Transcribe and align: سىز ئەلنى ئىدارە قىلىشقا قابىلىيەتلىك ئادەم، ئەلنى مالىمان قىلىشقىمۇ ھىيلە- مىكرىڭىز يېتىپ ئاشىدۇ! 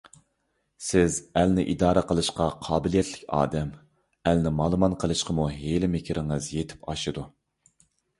سىز 0.83 1.17
ئەلنى 1.41 1.65
ئىدارە 1.73 2.01
قىلىشقا 2.11 2.47
قابىلىيەتلىك 2.67 3.27
ئادەم، 3.39 3.69
ئەلنى 4.31 4.53
مالىمان 4.61 4.97
قىلىشقىمۇ 5.05 5.45
ھىيلە- 5.59 5.91
مىكرىڭىز 5.97 6.49
يېتىپ 6.55 6.91
ئاشىدۇ! 6.95 7.27